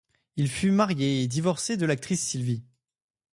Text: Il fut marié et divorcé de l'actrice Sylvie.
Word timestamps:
Il 0.35 0.49
fut 0.49 0.71
marié 0.71 1.21
et 1.21 1.27
divorcé 1.27 1.77
de 1.77 1.85
l'actrice 1.85 2.23
Sylvie. 2.25 2.63